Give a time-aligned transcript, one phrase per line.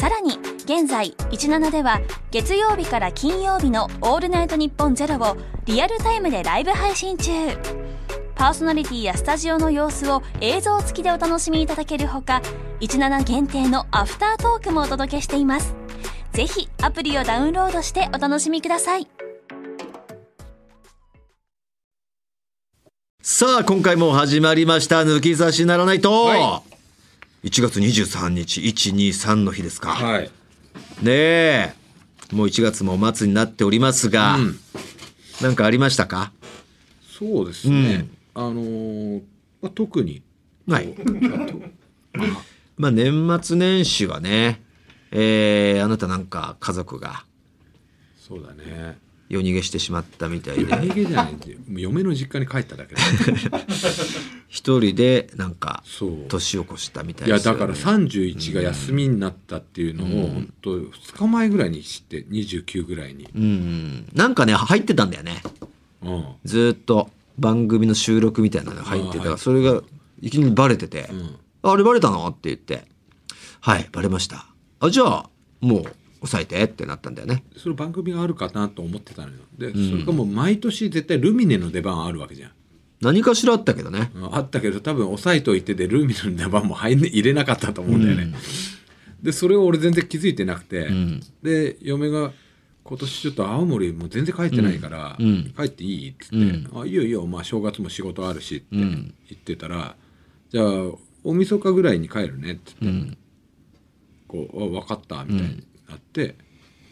[0.00, 7.30] さらに現在17では月曜日から金曜日の「オールナイトニッポンゼロをリアルタイムでライブ配信中。
[8.34, 12.40] パーソナリティやスタジオの様子を映像付きでお楽しみいただけるほか
[12.80, 15.74] 17限定のアフタートークもお届けしています。
[16.32, 19.06] ぜひアプリをダウンロードしてお楽しみください。
[23.20, 25.02] さあ今回も始まりました。
[25.02, 26.62] 抜き差しならないと、は
[27.44, 30.30] 1月23日123の日ですか、はい。
[31.02, 31.74] ねえ
[32.32, 34.58] もう1月も末になっておりますが、うん
[35.40, 36.32] なんかありましたか？
[37.18, 38.06] そうですね。
[38.34, 39.22] あのー
[39.62, 40.22] まあ、特に。
[40.68, 40.94] はい
[42.76, 44.62] まあ年末年始はね
[45.10, 47.24] えーあなたなんか家族が
[48.18, 48.98] そうだね。
[49.30, 50.74] 夜逃げしてしまったみたいで。
[50.74, 53.00] 逃げじゃないんで、もう嫁の実家に帰っただけだ。
[54.48, 55.84] 一人でなんか。
[56.28, 65.42] 年を越したみたいいやですよ、ね、だから31が休みになったっていうのを、本当2日前ぐらいに知って29ぐらいに、うんなんかね入ってたんだよね。
[66.02, 66.24] うん。
[66.44, 67.08] ずーっと
[67.38, 69.38] 番組の収録みたいなのが入ってた。
[69.38, 69.80] それが
[70.20, 71.02] いきなりバレてて。
[71.02, 72.84] ん「ああれバレたの?」って言って
[73.60, 74.46] 「はいバレました」
[74.80, 75.84] あじゃあもう
[76.20, 77.44] 抑えてってなったんだよね。
[77.56, 79.38] その番組があるかなと思ってたのよ。
[79.58, 82.50] で、それがもう毎年絶対ルミネの出番あるわけじゃん。
[83.00, 84.10] 何かしらあったけどね。
[84.14, 88.34] うんあったけど多分押さえといてでルミネの出番も入ん入れなかったと思うんだよね、
[89.22, 91.20] でそれを俺全然気づいてなくて、ん。
[91.42, 92.32] で嫁が
[92.84, 95.54] 今年ちょっと青森もう全然帰ってないから、うん。
[95.56, 96.70] 帰っていいっつって「うん。
[96.74, 99.14] あいいよいいよ、まあ、正月も仕事あるし」って言ん。
[99.32, 99.96] ってたら
[100.50, 100.66] 「じゃあ
[101.24, 103.16] 大晦日ぐらいに帰るね」っつって、うん。
[104.28, 106.36] こうあ「分かった」みたいになって、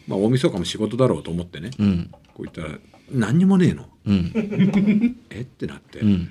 [0.07, 2.09] まあ大晦日も仕事だろうと思ってね、うん。
[2.33, 2.79] こう言ったら
[3.11, 3.89] 「何にもねえの？
[4.05, 4.31] うん。
[5.29, 5.41] え？
[5.41, 6.29] っ?」てなって、うん。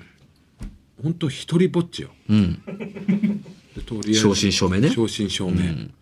[1.01, 2.11] ほんと一人ぼっちよ。
[2.29, 2.61] うん。
[3.75, 4.89] でとりあえず正真正銘ね。
[4.89, 5.93] 正真正銘、うん。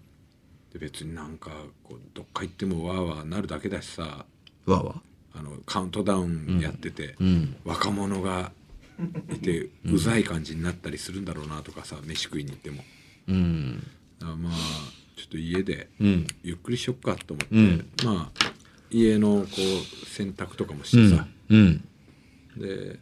[0.73, 1.51] で別になんか
[1.83, 4.25] こうどっか行ってもわーわーなるだけだしさ
[4.65, 5.01] わわ
[5.33, 7.55] あのカウントダウンやってて、うん。
[7.63, 8.51] 若者が
[9.31, 12.83] いてうざい感じになったりするんだろうなとかさ飯食いに行っても。
[13.27, 13.83] うん。
[14.21, 14.53] あまあ
[15.17, 16.27] ちょっと家でうん。
[16.43, 17.89] ゆっくりしよっかと思って、うん。
[18.05, 18.45] まあ
[18.89, 21.83] 家のこう洗濯とかもしうんてさ、うん。
[22.55, 22.99] で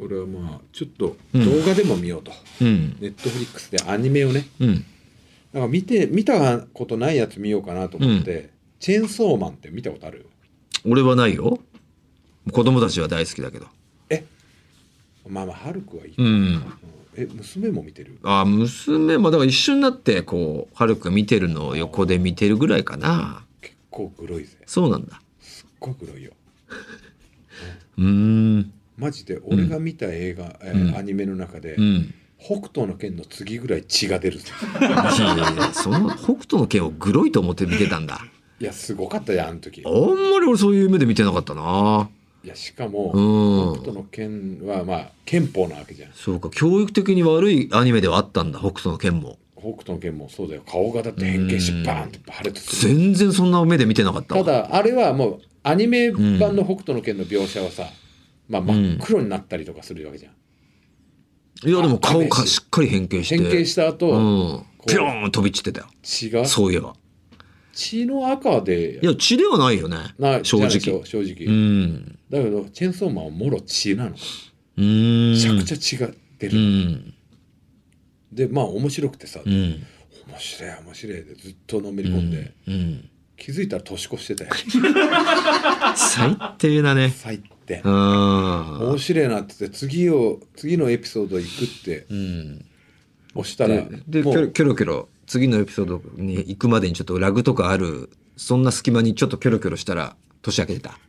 [0.00, 2.30] 俺はまあちょっと動画でも見ようと、
[2.60, 2.96] うん。
[3.00, 4.46] ネットフリックスでアニメをね。
[4.60, 4.84] うん。
[5.52, 10.26] なんか見て見たことないやつ見ようかなと思って、チェーンソーマンって見たことある？
[10.84, 11.58] 俺はないよ。
[12.52, 13.66] 子供たちは大好きだけど。
[14.10, 14.24] え？
[15.26, 16.24] まあまあハルクはいいか、う。
[16.24, 16.54] うん。
[16.56, 16.62] ん
[17.20, 18.16] え娘も見てる？
[18.22, 23.44] あ娘もだから一緒になってこうはるくん見てるのを横で見てるぐらいかな。
[23.60, 24.56] 結構グロいぜ。
[24.66, 25.20] そうなんだ。
[25.40, 26.32] すっごいグロいよ。
[27.98, 28.72] うーん。
[28.96, 30.96] マジで俺が見た映画、えーうん。
[30.96, 32.14] アニメの中で、うん。
[32.40, 34.52] 北斗の拳の次ぐらい血が出るぜ。
[34.80, 34.92] いやい
[35.38, 38.20] やいやその北斗の拳をグロいと思って見てたんだ。
[38.60, 39.82] いやすごかったよあの時。
[39.84, 39.98] あんま
[40.40, 42.08] り俺そういう目で見てなかったな
[42.48, 43.74] いやしかも、うん。
[43.74, 46.12] 北斗の拳はまあ憲法なわけじゃん。
[46.14, 49.38] そうか教育的に悪いアニメではあったんだ北斗の拳も。
[49.54, 50.62] 北斗の拳もそうだよ。
[50.66, 54.44] 顔がだって変形してバーンって腫れて全然そんな目で見てなかったわ。
[54.44, 57.84] ただあれはもうアニメ版の北斗の拳の描写はさ、
[58.48, 63.36] まあ、真っ黒になったりとかするわけじゃん、いやでも顔あかしっかり変形して。
[63.36, 64.64] 変形した後、うん。
[64.86, 65.86] ピョーン飛び散ってたよ。
[66.02, 66.94] 血がそういえば
[67.78, 68.98] 血の赤で。
[69.00, 69.98] いや血ではないよね。
[70.18, 71.00] な正直。
[71.00, 72.18] ょ正直、うん。
[72.28, 74.10] だけどチェーンソーマンはもろ血なの。
[74.10, 75.32] うーん。
[75.32, 76.08] めちゃくちゃ血が
[76.40, 77.14] 出うる、ん。
[78.32, 79.52] でまあ面白くてさ、うん。
[79.52, 79.84] 面
[80.38, 83.08] 白い面白いでずっとのめり込んで、うん。
[83.36, 84.50] 気づいたら年越してたよ。
[85.94, 87.10] 最低だね。
[87.10, 87.80] 最低。
[87.84, 88.88] うん。
[88.88, 92.06] 面白いなって言って次を次のエピソード行くって。
[92.10, 92.64] うん。
[93.36, 100.98] 押したらででキョロキョロ次のエピソードに行くまでにちょっとラグとかあるそんな隙間にちょっとキョロキョロしたら年明けてた。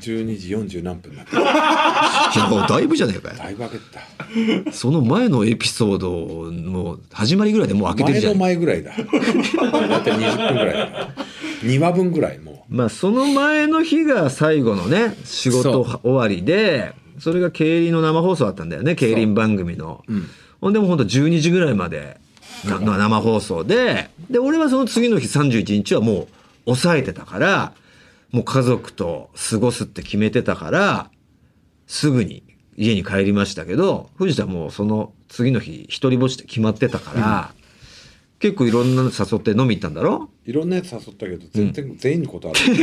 [0.00, 3.36] 12時40何分になっていやだいぶじゃねえかよ。
[3.36, 3.78] だいぶ開け
[4.66, 4.72] た。
[4.72, 8.38] その前のエピソードの始まりぐらいでもう開けてる前のじゃん。
[8.38, 8.90] 前ぐらいだ。
[8.90, 8.96] だ
[10.00, 10.86] って20分ぐらいだ。
[10.86, 11.14] から
[11.62, 18.96] 2話分ぐらいもまあその前の日が最後のね仕事そ終わりでそれが競輪の生放送だったんだよね。
[18.96, 20.04] 競輪番組の、
[20.60, 22.18] ほんでもうほんと12時ぐらいまで
[22.64, 26.28] 生放送でで俺はその次の日31日はもう
[26.66, 27.72] 抑えてたから、
[28.32, 31.10] もう家族と過ごすって決めてたから、
[31.86, 32.42] すぐに
[32.76, 37.52] 家に帰りましたけど、藤田はもうその次の日、一人ぼっちって決まってたから、
[38.40, 40.28] 結構いろんなの誘って飲み行ったんだろ？
[40.44, 42.74] いろんなやつ誘ったけど全然、全員に断る 全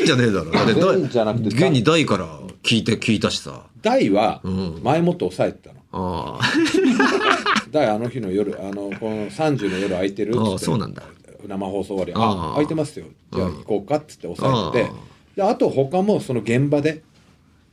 [0.00, 0.50] 員じゃねえだろ。
[0.50, 2.26] だって全員じゃなくて現に大から
[2.62, 3.66] 聞いて、聞いたしさ。
[3.82, 4.80] 大はん。
[4.82, 6.42] 前もって抑えてたの、ああ。
[7.70, 10.50] 大あの日の夜あのこの30の夜空いてるっつって。
[10.50, 11.02] ああそうなんだ。
[11.46, 12.12] 生放送終わり。
[12.14, 13.06] あ空いてますよ。
[13.32, 13.54] じゃあうん。
[13.56, 14.92] 行こうかっつって抑えてて。
[15.36, 17.02] であと他もその現場で。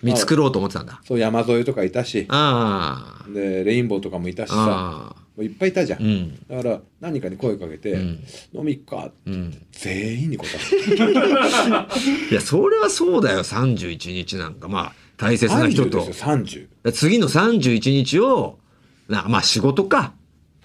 [0.02, 1.02] 見繕ろうと思ってたんだ。
[1.04, 2.26] そう山添とかいたし。
[2.30, 3.30] ああ。
[3.30, 6.40] でレインボーとかもいたしさいっぱいいたじゃん、うん。
[6.48, 9.62] だから何かに声かけて、ん飲み行くかうん。
[9.72, 13.44] 全員に答え いや、それはそうだよ。
[13.44, 16.14] 31日なんか、まあ、大切な人30とで。
[16.14, 18.60] すよ30次の31日を、
[19.08, 20.14] なまあ仕事か。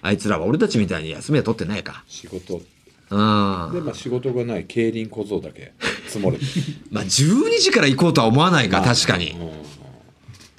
[0.01, 2.03] あいつらは俺たちみたいに休みは取ってないか。
[2.07, 2.61] 仕事
[3.09, 3.17] うん。
[3.17, 5.73] までまあ仕事がない競輪小僧だけ
[6.07, 6.37] 積もる
[6.93, 9.31] あ12時から行こうとは思わないか、確かに。
[9.31, 9.74] う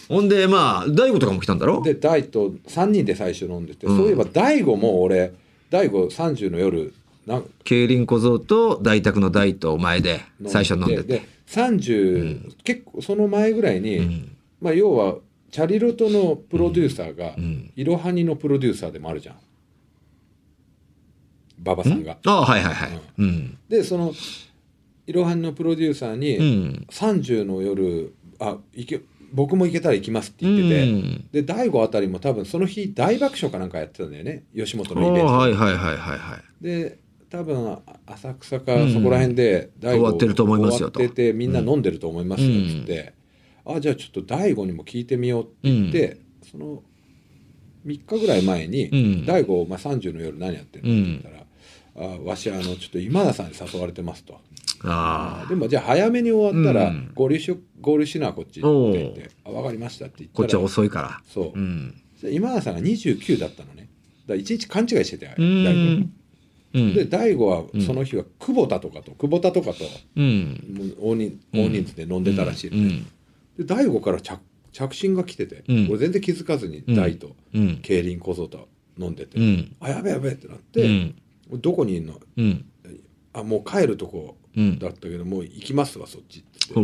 [0.08, 1.80] ほんで、まあ、大悟とかも来たんだろ？
[1.80, 5.32] んで大と3人で最初飲んでて、うんそういえば大悟も俺
[5.70, 6.94] 大悟30の夜
[7.26, 11.02] なん競輪小僧と大宅の大と前で最初飲んでて。
[11.02, 15.16] で30、結構その前ぐらいに、んまあ要は
[15.50, 19.36] チャリロトのプロデューサーが、んいろはにのプロデューサーでもあるじゃん
[21.62, 22.18] 馬場さんが。
[22.24, 23.00] ああ、はいはいはい。
[23.18, 23.58] うん。
[23.68, 24.12] でその
[25.06, 26.86] いろはにのプロデューサーに、うん。
[26.90, 29.00] 30の夜あ行け
[29.36, 31.28] 僕も行けたら行きますって言ってて、うん。
[31.30, 34.44] で大悟あたりも多分その日大爆笑かなんかやってたんだよね。
[34.54, 35.30] 吉本あのイベント。
[35.30, 36.64] あはいはいはいはいはい。
[36.64, 36.98] で
[37.28, 41.00] 多分あ浅草かそこら辺で大終わってると思いますよと。
[41.00, 43.12] 終わっててみんな飲んでると思いますよっつって、
[43.66, 46.18] あじゃあちょっと大悟にも聞いてみようって言って、
[46.50, 46.82] その
[47.84, 51.44] 3日ぐらい前にうん「大悟、まあ、30の夜何やってるの?」って言ったら
[52.16, 54.40] 「あわしあのちょっと今田さんに誘われてます」と。
[54.86, 55.48] ああ。
[55.48, 61.20] でもじゃあ早めに終わったらうん合流しよ合流しなこっちって言って「あ分かりました」って言ったらこっちは遅いから。
[61.26, 61.94] そう、うん。
[62.22, 63.88] で今田さんが29だったのね
[64.26, 66.94] だから一日勘違いしててう大悟。
[66.94, 69.84] で大悟はその日は久保田とかと久保田とかと
[70.16, 70.94] うん。
[71.00, 72.88] 大人大人数で飲んでたらしいの。
[73.58, 74.38] で大悟から着
[74.72, 77.78] 着信が来てて、うん俺全然気づかずにうん大とうん。
[77.82, 78.68] 競輪小僧と
[78.98, 79.74] 飲んでて、うん。
[79.80, 81.14] あやべやべってなっうて、ん。
[81.60, 82.20] どこにいんの？
[82.36, 82.64] うん。
[83.32, 84.45] あもう帰るとこうん。
[84.78, 86.74] だったけどもう行きますわそっちって。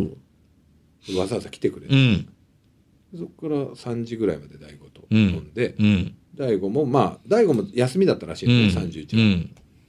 [1.19, 2.29] わざわざ来てくれて、うん。
[3.19, 6.15] そこから3時ぐらいまで大悟と飲んで、うん。
[6.35, 8.69] 大悟もまあ大悟も休みだったらしいのね、うん。
[8.71, 9.17] 31日、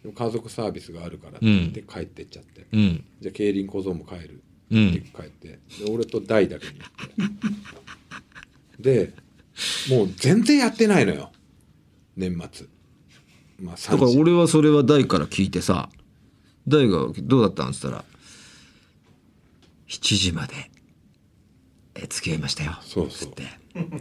[0.06, 0.14] うん。
[0.14, 3.04] 家族サービスがあるからって言って帰ってっちゃって、うん。
[3.22, 4.42] じゃあ競輪小僧も帰る
[4.72, 5.60] うんって帰って、で
[5.90, 6.74] 俺と大だけに
[7.18, 7.30] 行っ
[8.82, 9.06] て。
[9.06, 9.14] で
[9.90, 11.32] もう全然やってないのよ。
[12.18, 12.68] 年末。
[13.60, 15.90] まあだから3時俺はそれは大から聞いてさ
[16.68, 17.66] 大がどうだった？
[17.66, 18.06] んっつったら
[19.90, 20.54] 7時まで
[21.96, 22.78] え付き合いましたよ。
[22.82, 23.30] そうそう。
[23.30, 23.44] つって。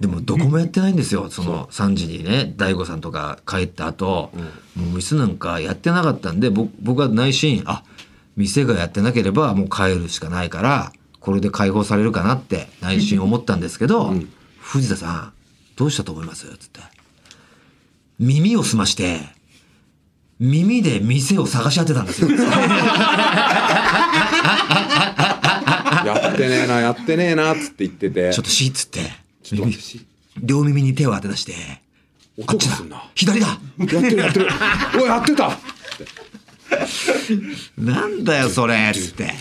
[0.00, 1.30] でもどこもやってないんですよ。
[1.30, 4.30] その3時にね大悟さんとか帰った後、
[4.76, 7.82] もう店なんかやってなかったんで僕僕は内心あ
[8.36, 14.28] 店がやってなければもう帰るしかないからこれで解放されるかなって内心思ったんですけど、ん。
[14.60, 15.32] 藤田さん
[15.76, 16.46] どうしたと思います？
[16.58, 16.80] つって。
[18.18, 19.20] 耳を澄まして
[20.42, 22.28] 耳で店を探し当てたんですよ。
[26.04, 28.32] やってねえなやってねえなっつって言ってて。
[28.34, 28.98] ちょっとしっつって。
[29.44, 29.76] ちょっと
[30.42, 31.54] 両耳に手を当て出して。
[32.44, 33.46] あっちだ音がすんな左だ。
[33.46, 34.48] やってるやってる。
[35.00, 35.56] おいやってた。
[37.78, 39.32] なんだよそれっつって。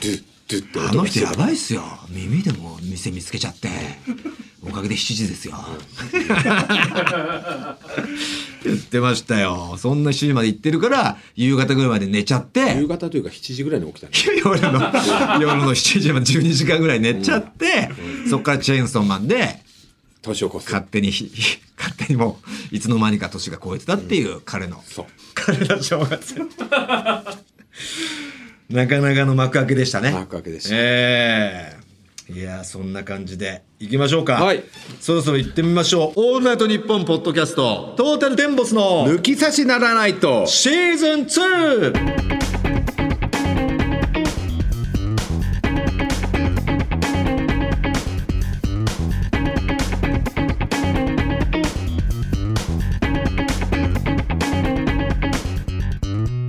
[0.75, 1.83] あの人やばいっすよ。
[2.09, 3.69] 耳でも店見つけちゃって。
[4.63, 5.55] おかげで7時ですよ
[8.63, 9.75] 言ってましたよ。
[9.77, 12.77] そんな7時まで行ってるから夕方ぐらいまで寝ちゃって。
[12.77, 14.13] 夕方というか7時ぐらいに起きたね
[14.43, 14.71] 夜の
[15.39, 17.89] 夜の7時まで12時間ぐらい寝ちゃって、
[18.29, 19.61] そっからチェーンソーマンで
[20.21, 20.65] 年を越す。
[20.65, 21.31] 勝手にひ
[21.77, 22.39] 勝手にも
[22.71, 25.05] ういつの間にか年が超えてたっていう彼の、そう。
[25.33, 26.35] 彼の正月。
[28.69, 30.11] なかなかの幕開けでしたね。
[30.11, 30.75] 幕開けでした。
[30.75, 31.80] ええ
[32.33, 33.61] いやそんな感じで。
[33.77, 34.35] いきましょうか。
[34.35, 34.63] はい。
[35.01, 40.45] そろそろ行ってみましょう「オールナイトニッポン」ポッドキャストトータルテンボスの抜き差しならないと。
[40.45, 42.31] シーズン 2!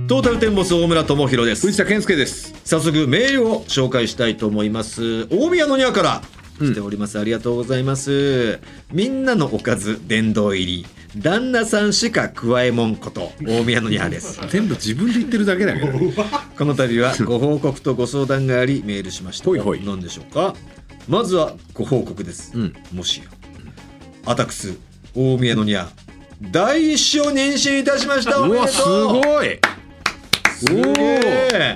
[0.07, 1.65] トータルテンボス大村智弘です。
[1.67, 5.27] 藤田健介です早速メールを紹介したいと思います。
[5.29, 6.21] 大宮のニャから
[6.59, 8.59] 来ております、ありがとうございます。
[8.91, 10.85] みんなのおかず殿堂入り。
[11.15, 14.39] 旦那さんしか加えもんこと大宮のニャーです。
[14.49, 15.87] 全部自分で言ってるだけだけど。
[16.57, 19.81] この度は ご報告とご相談がありメールしましたほいほい。
[19.83, 20.55] 何でしょうか？
[21.07, 22.73] まずはご報告です、うん。
[22.93, 23.25] もしや。
[24.25, 24.73] アタックス
[25.13, 25.87] 大宮のニャー
[26.51, 28.41] 第一子を妊娠いたしました。
[28.41, 28.69] おめでとう。
[28.69, 29.59] すごい。
[30.57, 30.81] すげ
[31.53, 31.73] え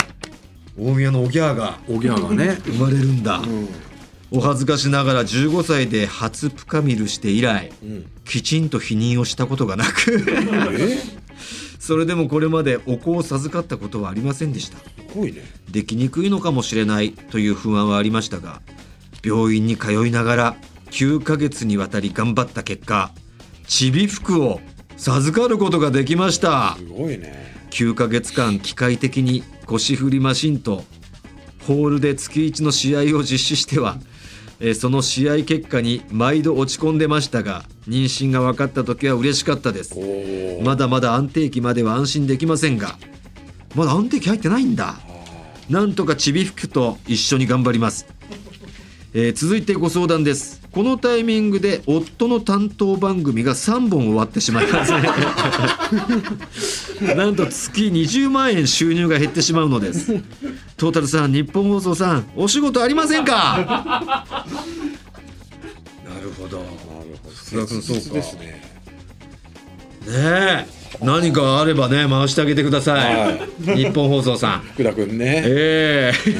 [0.77, 2.57] 大宮のおぎゃーがおぎゃがね。
[2.65, 3.41] 生まれるんだ、
[4.31, 8.05] お恥ずかしながら15歳で初プカミルして以来うん。
[8.25, 10.25] きちんと否認をしたことがなく。
[10.79, 10.99] え？
[11.79, 14.77] それでもこれまでお子を授かったことはありませんでした。
[14.77, 14.83] す
[15.15, 15.41] ごいね。
[15.71, 18.61] できにくいのかもしれないという不安はありましたが
[19.23, 20.55] 病院に通いながら
[20.91, 23.11] 9ヶ月にわたり頑張った結果
[23.67, 24.61] ちび服を
[24.97, 26.75] 授かることができました。
[26.77, 27.55] すごいね。
[27.71, 30.83] 9ヶ月間機械的に腰振りマシンと
[31.67, 33.97] ホールで月1の試合を実施しては
[34.59, 39.95] えーその試合結果に毎度落ち込んでましたが妊娠が分かった時は嬉しかったです。
[40.63, 42.97] まだまだ安定期までは安心できませんが
[43.75, 44.95] まだ安定期入ってないんだ。
[45.69, 48.07] なんとかちび服と一緒に頑張ります、
[49.13, 50.61] えー続いてご相談です。
[50.71, 54.91] このタイミングで夫の担当番組が3本終わってしまいます。
[57.15, 60.13] なんと月20万円収入が減ってしまうのです。
[60.75, 63.35] トータルさん日本放送さんお仕事ありませんか？
[66.05, 66.57] なるほど。
[66.57, 66.69] なる
[67.23, 68.41] ほど福田君そうかですね。
[70.05, 70.65] ねえ。
[71.01, 74.59] 何かあればね回してあげてください、は日本放送さん。
[74.73, 75.43] 福田君ね。
[75.45, 76.31] ええ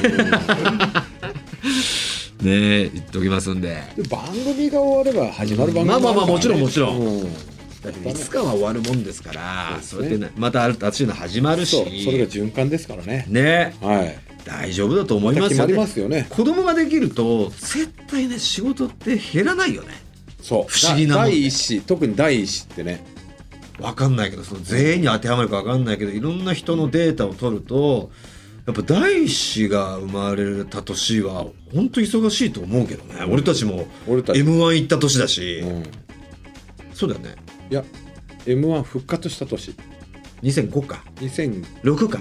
[2.42, 3.82] ねえ言っておきますんで。
[4.08, 7.26] 番組が終われば始まる番組まあまあまあもちろんもちろん。
[8.06, 9.92] いつかは終わるもんですからそですね。
[9.92, 12.04] そううやってねまた新しいの始まるし。
[12.04, 13.24] それが循環ですからね。
[13.28, 13.74] ね。
[13.80, 14.18] はい。
[14.44, 15.74] 大丈夫だと思いますよね。
[15.74, 16.26] ますよね。
[16.30, 19.88] 子供ができると絶対ね仕事って減らないよね。
[20.40, 20.72] そう。
[20.72, 23.04] 不思議な第一子特に第一子ってね。
[23.80, 28.10] わかんないけどその全員に当てはまるかわかんないけどいろんな人のデータを取ると
[28.68, 35.82] やっぱ第一子が生まれた年は本当忙しいと思うけどね、俺たちも俺たち m 1行った年だし、うん。
[36.92, 37.34] そうだよね。
[37.70, 37.82] いや
[38.44, 39.74] m 1復活した年。
[40.42, 41.02] 2005か。
[41.16, 42.18] 2006 6か。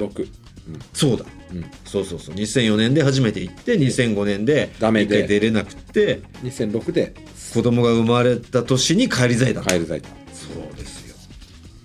[0.94, 1.66] そうだ、うん。
[1.84, 2.36] そうそうそう。
[2.36, 5.18] 2004年で初めて行って2005年でダメで。
[5.18, 7.14] 一回出れなくて2006で。
[7.54, 9.60] 子供が生まれた年に返り咲いた。
[9.60, 10.08] の帰る咲いた。
[10.34, 11.16] そうですよ。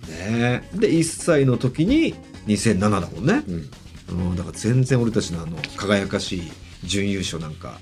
[0.08, 0.62] ね。
[0.72, 2.14] で1歳の時に
[2.46, 3.70] 2007だもんね、うん
[4.12, 6.52] うん、だから全然俺たちのあの輝かしい
[6.84, 7.78] 準優勝なんか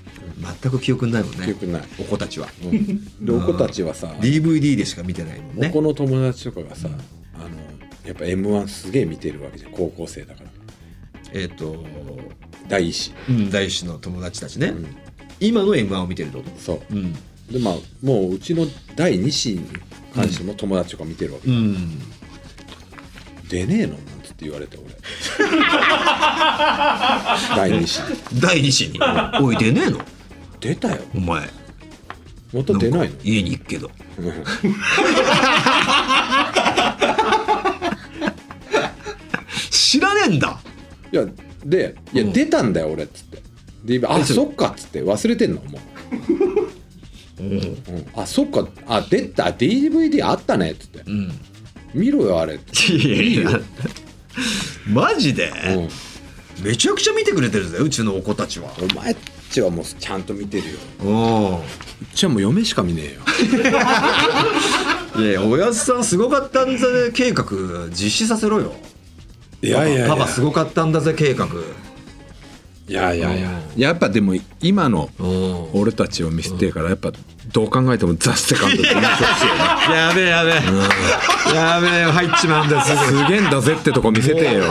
[0.61, 1.45] 全く記憶にないもんね。
[1.45, 1.83] 記憶ない。
[1.99, 2.47] お子たちは。
[2.63, 3.25] うん。
[3.25, 5.67] でお子たちはさ DVD でしか見てないもんね。
[5.69, 6.87] お子の友達とかがさ
[7.35, 7.49] あの
[8.05, 9.71] やっぱ m 1すげえ見てるわけじゃん。
[9.71, 10.49] 高校生だから。
[11.33, 11.83] えっ、と
[12.67, 13.13] 第一子。
[13.29, 14.95] うん大師の友達たちね、うん。
[15.39, 16.79] 今の m 1を見てるってこそう。
[16.79, 17.13] とうん。
[17.13, 19.67] でまあもううちの第二子に
[20.13, 21.99] 関しても友達とか見てるわけ、うん。
[23.49, 23.95] 出ねえの
[24.41, 24.85] って言われて俺。
[27.55, 28.01] 第二子。
[28.41, 28.99] 第二子に
[29.39, 29.99] 「おい出ねえの？
[30.59, 30.97] 出たよ。
[31.15, 31.47] お前。
[32.51, 33.15] また出ないの？
[33.23, 33.91] 家に行くけど。
[39.69, 40.59] 知らねえんだ。
[41.11, 41.25] いや
[41.65, 42.33] で「いやうん。
[42.33, 43.41] 出たんだよ俺」っつって。
[43.85, 45.79] で今あえそっか」っつって忘れてんのも
[47.39, 47.77] う、うん、
[48.15, 48.67] あそっか。
[48.87, 49.43] あ出た。
[49.45, 51.03] DVD あったねっつって。
[51.05, 51.31] うん。
[51.93, 52.55] 見ろよあれ。
[52.55, 53.59] って、いやいや
[54.87, 55.51] マジで、
[56.59, 58.71] うん、めちゃくちゃ見てくれてるぜうちのお子たちは。
[58.79, 59.15] お前っ
[59.49, 60.77] ちはもうちゃんと見てるよ。
[61.03, 61.61] おう
[62.15, 63.21] ちはもう嫁しか見ねえよ。
[65.17, 67.45] いやいやおやつさんすごかったんだぜ計画
[67.89, 68.73] 実施させろよ。
[69.61, 71.47] いやいやパパすごかったんだぜ計画
[72.91, 73.49] いやいやいや。
[73.77, 75.69] やっぱでも今のうん。
[75.79, 77.13] 俺たちを見せてからやっぱ
[77.53, 79.95] どう考えてもザ・セカンドって優勝ですよね。
[79.95, 82.97] やべえやべえ、やべえ入っちまうんだよすぐ。
[83.17, 84.65] すげえんだぜってとこ見せてよ。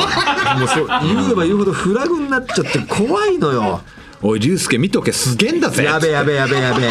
[0.58, 3.80] もうそう言えば言うほどフラグになっちゃって怖いのよ
[4.22, 5.82] おい竜介見とけすげえんだぜ。
[5.84, 6.90] やべえやべえやべえやべえ。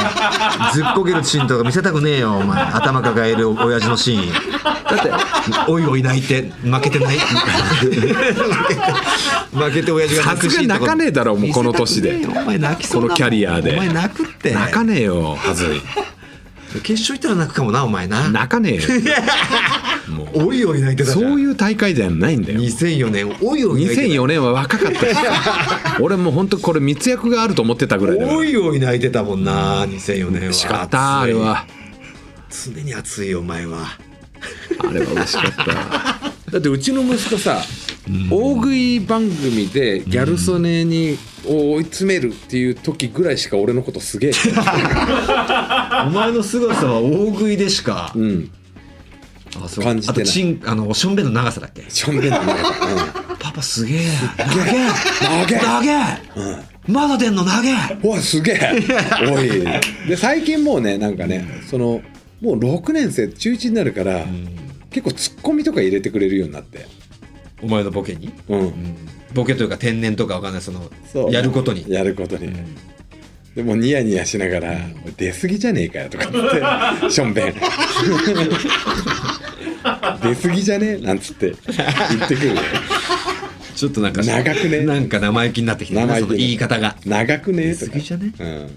[0.73, 2.59] ずっこけるシーンとか見せたくねえよお前。
[2.63, 4.33] 頭抱える親父のシーン。
[4.33, 5.11] だって
[5.71, 7.17] おいおい泣いて負けてない？
[9.53, 12.19] 負けて親父がさ泣くシーン泣かねえだろもうこの年で。
[12.27, 13.73] お前泣きそうこのキャリアで。
[13.73, 14.51] お前泣くって。
[14.53, 15.81] 泣かねえよはずい
[16.83, 18.29] 決勝行ったら泣くかもなお前な。
[18.29, 18.81] 泣かねえよ。
[20.09, 21.29] も うおいおい泣いてたじゃん。
[21.29, 22.59] そういう大会じゃないんだよ。
[22.59, 24.01] 2004年おいおい泣いてた。
[24.01, 25.15] 2004年は若かったし。
[25.99, 30.53] 俺もう本当これ密約があると思ってたぐらいだおいおい泣いてたもんな2004年は。
[30.53, 31.65] しかったあれは
[32.49, 33.97] 常に熱いよお前は。
[34.79, 35.65] あれは嬉しかった。
[36.51, 37.61] だってうちの息子さ、
[38.31, 44.31] 大食い番組でギャル曽根に追い詰めるっていう時ぐらいしか俺のことすげえ。
[46.07, 48.51] お前の凄さは大食いでしかうん。
[49.63, 49.83] あそう。
[49.83, 50.21] 感じてない。
[50.23, 51.83] あとチンあのしょんべんの長さだっけ？
[51.89, 53.99] しょんべんの長さ、 パパすげえ。
[54.37, 54.73] 長え。
[55.47, 57.35] 長え長えまだ出ん。
[57.35, 58.71] の長えうん、おいすげえ。
[59.31, 59.49] おい。
[60.07, 62.01] で最近もうねなんかねその
[62.41, 64.25] もう6年生中1になるから、
[64.91, 66.87] 結構ツッコミとか入れてくれるようになって
[67.61, 68.31] お前のボケに？
[68.47, 68.95] うん、
[69.33, 70.61] ボケというか天然とかわかんない。
[70.61, 71.31] そのそう。
[71.31, 71.85] やることに。
[71.87, 72.51] やることに、
[73.55, 77.61] でもニヤニヤしながら「おい出過ぎじゃねえかよ」とか言ってしょんべん出
[80.35, 80.97] 過ぎじゃね？
[81.01, 82.55] えなんつって言ってくる
[83.75, 84.81] ちょっとなんか長くね？
[84.81, 86.47] なんか生意気になってきてるなその生意気ね。
[86.47, 86.95] 言い方が。
[87.05, 87.63] 長くね？
[87.69, 88.33] え出過ぎじゃね？
[88.39, 88.69] うん、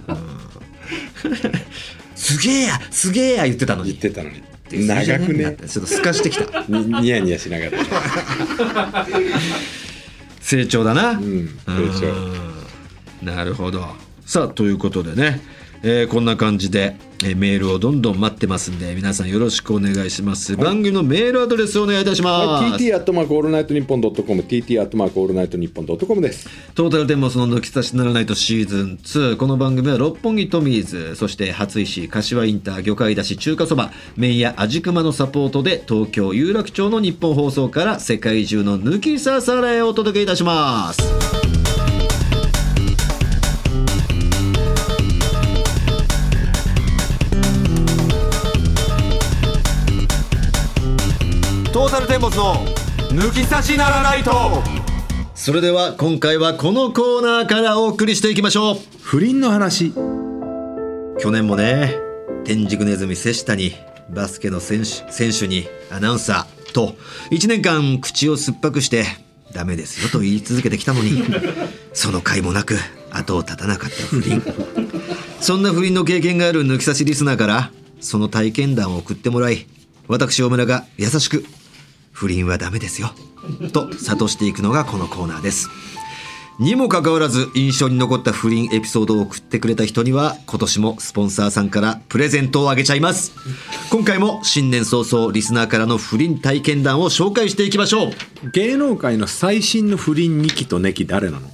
[2.17, 3.91] すげえやすげえや言ってたのに。
[3.91, 4.43] 言ってたのに
[4.79, 5.57] 出過ぎじゃ長くね。
[5.69, 6.65] ちょっと透かしてきた。
[6.69, 7.73] に ニヤニヤしながら。
[10.41, 11.11] 成長だな。
[11.11, 12.07] うん成長。
[12.09, 12.53] うん
[13.23, 13.87] なるほど。
[14.27, 15.41] さあということでね、
[15.83, 24.43] えーこんな感じで、えーメールをどんどん待ってますんで皆さんよろしくお願いします、番組のメールアドレスをお願いいたします、TT アットマークオールナイトニッポンドットコム。
[24.43, 26.49] TT アットマークオールナイトニッポンドットコムです。
[26.75, 41.42] トータルテンボスの抜き差しならナイトシーズン2この番組は六本木トミーズそして初石柏インター魚介だし中華そば麺屋味熊のサポートで東京有楽町のニッポン放送から世界中の抜き差されをお届けいたします
[51.83, 52.55] トータルテンボスの
[53.09, 54.31] 抜き差しならないと。
[55.35, 58.77] それでは今回はこのコーナーからお送りしていきましょう。
[59.01, 59.93] 不倫の話。
[61.19, 61.97] 去年もね
[62.45, 63.73] 天竺ネズミ瀬下に
[64.11, 66.95] バスケの選手選手にアナウンサーと
[67.33, 69.05] 1年間口を酸っぱくして
[69.53, 71.25] ダメですよと言い続けてきたのに
[71.93, 72.79] その甲斐もなく
[73.11, 74.41] 後を絶たなかった不倫。
[75.41, 79.67] そんな不倫の経験がある抜き差しリスナーからその体験談を送ってもらい
[80.07, 81.45] 私大村が優しく
[82.13, 83.11] 不倫はダメですよ。
[83.73, 85.69] と諭していくのがこのコーナーです。
[86.59, 93.33] にもかかわらず印象に残った不倫エピソードを送ってくれた人には今年もスポンサーさんからプレゼントをあげちゃいます。
[93.91, 98.11] 今回も新年早々リスナーからの不倫体験談を紹介していきましょう。
[98.53, 101.49] 芸能界の最新の不倫2期と2期誰なの？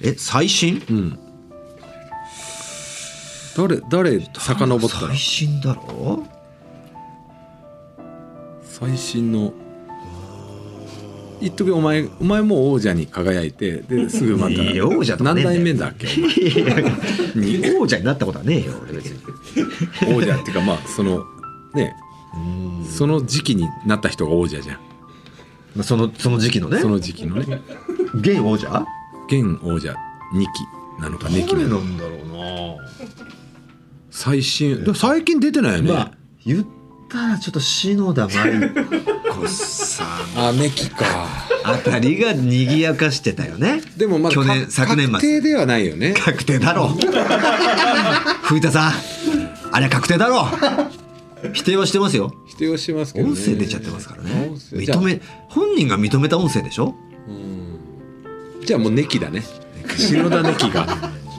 [0.00, 1.18] え最新？
[3.56, 6.26] 誰誰遡ったら最新だろ
[8.78, 9.52] 最新の。
[11.40, 14.54] 一時お前お前もう王者に輝いてですぐまた
[14.86, 16.08] 王者何代目だっけ
[17.78, 19.20] 王者になったことはねえよ俺別に。
[20.16, 21.24] 王者っていうかまあその
[21.74, 21.94] ね
[22.88, 24.76] その時期になった人が王者じゃん。
[25.76, 26.80] まあそのその時期のね。
[26.80, 27.60] その時期のね。
[28.14, 28.84] 現王者？
[29.28, 29.94] 現王者
[30.34, 30.46] 2期
[31.00, 31.84] なのか2期なのか。
[31.84, 32.18] んだろう
[34.10, 36.12] 最新最近出てないよね、なまあ
[36.44, 36.66] 言っ
[37.08, 38.68] たらちょっと篠田麻里
[39.34, 40.08] 子さん。
[40.36, 41.04] あ2期か。
[41.64, 43.82] あたりが賑やかしてたよね。
[43.96, 45.12] でもまだ去年か昨年末。
[45.14, 46.14] 確定ではないよね。
[46.14, 46.88] 確定だろ
[48.42, 48.92] 藤田さん
[49.72, 50.46] あれは確定だろ
[51.52, 52.32] 否定はしてますよ。
[52.48, 53.32] 否定はしますけどね。
[53.32, 54.50] 音声出ちゃってますからね。
[54.72, 56.94] 認め本人が認めた音声でしょ？
[58.64, 59.42] じゃあもうネキだね。
[59.96, 60.86] 篠田ネキが。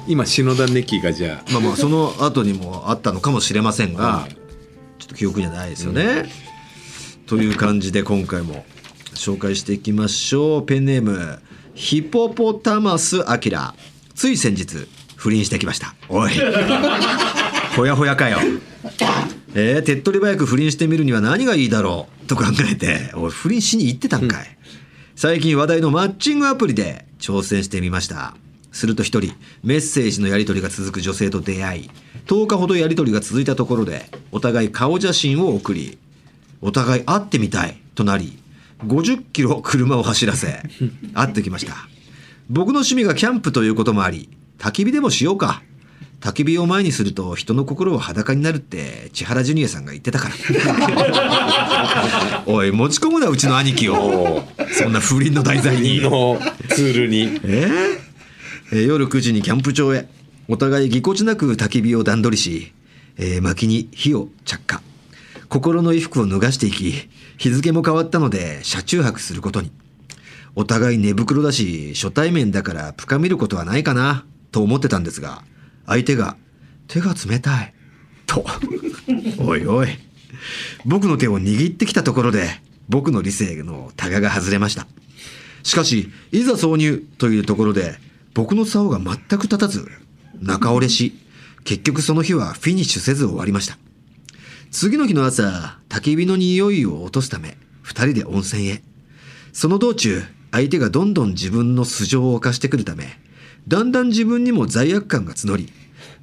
[0.07, 1.51] 今篠田ネキがじゃあ。
[1.51, 4.48] まあまあその後にもあったのかもしれませんがちょっ
[5.09, 6.29] と記憶にはないですよね、
[7.25, 8.63] という感じで今回も
[9.15, 10.65] 紹介していきましょう。
[10.65, 11.39] ペンネーム
[11.73, 13.73] ヒポポタマスアキラ。
[14.15, 15.95] つい先日不倫してきました。
[16.07, 16.31] おい。
[17.75, 18.39] ほやほやかよ。
[19.55, 22.19] えー、手っ取り早く不倫してみるには何がいいだろう。
[22.29, 24.57] と考えておい不倫しに行ってたんかい、
[25.15, 28.35] 最近話題のマッチングアプリで挑戦してみました
[28.71, 31.89] すると一人メッセージのやり取りが続く女性と出会い
[32.27, 35.97] 10日ほどやり取りが続いたところでお互い顔写真を送り
[36.61, 38.37] お互い会ってみたいとなり
[38.85, 40.61] 50キロ車を走らせ
[41.13, 41.75] 会ってきました。
[42.49, 45.61] 僕の趣味がキャンプということもあり焚き火でもしようか。
[46.19, 52.43] 焚き火を前にすると人の心は裸になるって千原ジュニアさんが言ってたから。
[52.45, 54.43] おい持ち込むなうちの兄貴を。
[54.71, 56.01] そんな不倫の題材に。
[56.01, 57.39] のツールに。
[57.43, 57.71] え？
[58.05, 58.08] ー
[58.71, 60.07] えー夜9時にキャンプ場へ。
[60.47, 62.71] お互いぎこちなく焚き火を段取りし、
[63.17, 64.81] えー薪に火を着火。
[65.47, 66.93] 心の衣服を脱がしていき
[67.37, 69.71] 日付も変わったので車中泊することに。
[70.55, 75.43] お互い寝袋だし初対面だから深めることはないかなと思ってたんですが
[75.85, 76.37] 相手が
[76.87, 77.73] 「手が冷たい」
[78.27, 78.45] と。
[79.39, 79.87] おいおい。
[80.85, 82.47] 僕の手を握ってきたところで
[82.87, 84.85] 僕の理性のタガが外れました。
[85.63, 87.99] しかしいざ挿入というところで
[88.39, 89.85] 僕の竿が全く立たず
[90.39, 91.11] 中折れし
[91.65, 93.77] 結局その日はフィニッシュせず終わりました。
[94.71, 98.81] 次の日の朝焚き火の匂いを落とすため二人で温泉へ。
[99.51, 103.07] その道中相手がどんどん自分の素性を犯してくるため
[103.67, 105.73] だんだん自分にも罪悪感が募り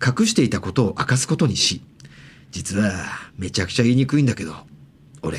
[0.02, 1.82] 隠していたことを明かすことにし
[2.50, 2.94] 実は
[3.36, 4.54] めちゃくちゃ言いにくいんだけど
[5.20, 5.38] 俺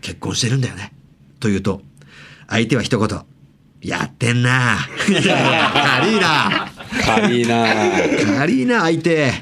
[0.00, 0.94] 結婚してるんだよね。
[1.40, 1.82] と言うと
[2.46, 3.31] 相手は一言
[3.82, 4.78] やってんな。
[5.06, 6.68] 軽いな
[7.04, 7.66] 軽いな
[8.38, 9.32] 軽いな相手。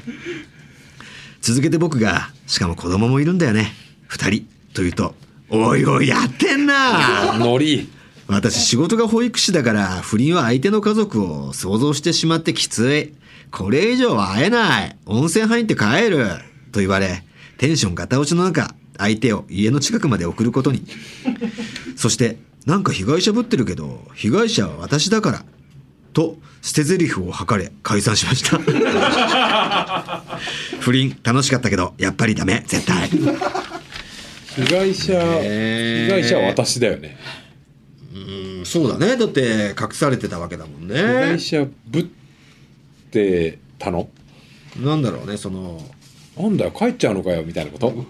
[1.41, 3.71] 続けて僕がしかも子供もいるんだよね。
[4.07, 4.47] 二人。
[4.73, 5.15] と言うと
[5.49, 7.37] おいおいやってんな。
[7.37, 7.89] ノリ。
[8.27, 13.13] 私仕事が保育士だから不倫は相手の家族を想像してしまってきつい。
[13.51, 14.95] これ以上は会えない。
[15.05, 16.27] 温泉入って帰る。
[16.71, 17.23] と言われ
[17.57, 20.83] テンションガタ落ちの中相手を家の近くまで送ることに。
[21.97, 25.43] そしてなんか被害者ぶってるけど被害者は私だから
[26.13, 28.59] と捨て台詞を吐かれ解散しました。
[30.81, 33.09] 不倫楽しかったけどやっぱりダメ絶対。
[33.09, 33.19] 被
[34.71, 37.17] 害者被害者は私だよね。
[38.13, 38.17] う
[38.61, 39.17] んそうだね。
[39.17, 40.95] だって隠されてたわけだもんね。
[40.97, 42.05] 被害者ぶっ
[43.09, 44.09] てたの？
[44.77, 45.81] なんだろうねその。
[46.37, 48.05] なんだよ帰っちゃうのかよみたいなこと？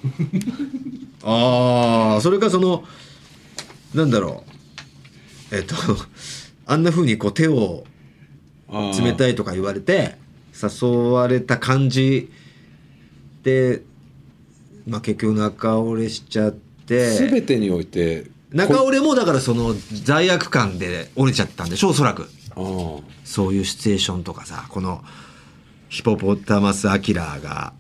[1.24, 2.84] ああそれかその
[3.94, 4.44] なんだろ
[5.52, 5.56] う。
[5.56, 5.76] えっと
[6.66, 7.84] あんな風にこう手を
[8.70, 10.16] 冷たいいとか言われて
[10.62, 12.30] 誘われた感じ
[13.44, 13.82] で、
[14.88, 17.18] まあ、結局仲折れしちゃって。
[17.18, 22.28] 全てにおいて仲折れもだからその罪悪感で折れちゃったんでしょおそらく。
[23.24, 25.04] そういうシチュエーションとかさこの
[25.88, 27.74] ヒポポタマス・アキラが、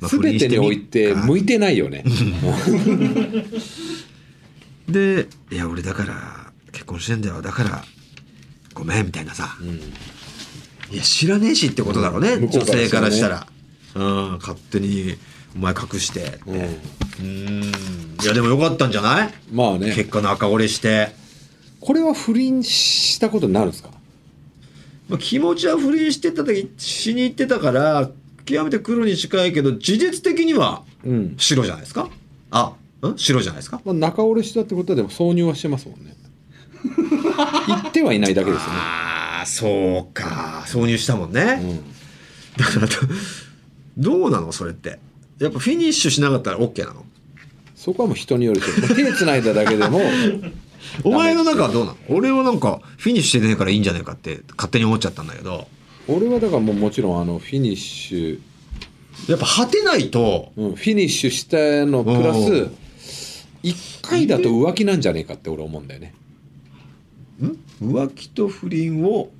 [0.00, 2.04] まああ全てにおいて向いてないよね
[4.88, 7.84] で「いや俺だから結婚してんだよだから
[8.74, 9.56] ごめん」みたいなさ、
[10.90, 13.46] いや知らねえしってことだろうね、うん女性からしたら。
[13.94, 15.16] らうん勝手に
[15.56, 16.20] お前隠して。
[16.20, 16.56] ってうん。
[17.20, 17.64] うん。
[18.22, 19.92] いやでもよかったんじゃない、まあね。
[19.94, 21.14] 結果仲折れして、
[21.80, 23.90] これは不倫したことになるんですか？
[25.08, 28.10] まあ、気持ちは不倫してた時しに行ってたから
[28.44, 32.10] 極めて黒に近いけど事実的にはうん、白じゃないですか？
[32.50, 32.72] あん
[33.16, 33.80] 白じゃないですか？
[33.84, 36.16] まあ、仲折れしたってことはでも挿入はしてますもんね。
[37.66, 38.72] 言ってはいないだけですよね。
[38.76, 40.64] ああそうか。
[40.66, 41.76] 挿入したもんね、うん。
[42.56, 42.94] だからど
[44.18, 44.98] どうなのそれって？
[45.38, 47.04] やっぱフィニッシュしなかったら OK なの？
[47.76, 48.94] そこはもう人によるけど。
[48.94, 50.00] 手つないだだけでも。
[51.04, 51.96] お前の中はどうなの？
[52.08, 55.66] 俺はなんかフィニッシュしてねえからいいんじゃねえかって勝手に思っちゃったんだけど。
[56.08, 58.40] 俺はだからもうもちろんあのフィニッシュ、
[59.28, 62.46] やっぱ果てないとうん、フィニッシュしたのプラうん。
[62.46, 62.68] ス
[63.62, 66.14] 1回だと浮気なんじゃねえかって俺思うんだよね。
[67.42, 67.58] ん？
[67.92, 69.30] 浮気と不倫を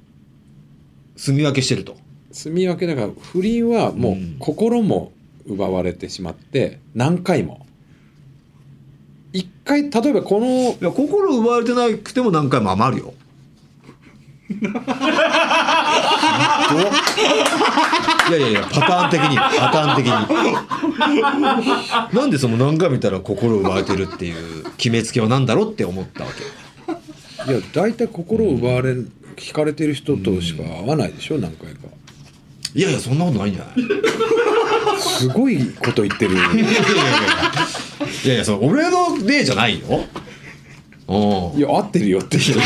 [1.17, 1.97] 住み分けしてると？
[2.33, 4.37] 住み分けだから不倫はもううん。
[4.39, 5.13] 心も
[5.47, 7.67] 奪われてしまって何回も。
[9.33, 13.15] 一回例えばこのいや心奪われてなくても何回も余るよ
[18.29, 20.13] いやいやいやパターン的にパターン的に。
[22.19, 26.31] なんでその何回も見たら心奪われてるっていう決めつけは何だろうって思ったわ
[27.47, 27.53] け。
[27.53, 31.77] いや大体心を奪われる惹かれてる人としか会わないでしょ何回か。
[32.75, 34.99] いやいやそんなことないんじゃない？
[35.01, 36.35] すごいこと言ってる。
[36.35, 36.65] いやいやいやい
[38.27, 38.35] や。
[38.35, 39.87] いやそれ俺の例じゃないよ。
[39.91, 40.28] うん
[41.09, 42.61] いや合ってるよって言ってる